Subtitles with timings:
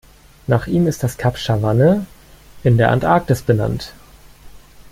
[0.47, 2.07] Nach ihm ist das Kap Chavanne
[2.63, 3.93] in der Antarktis benannt.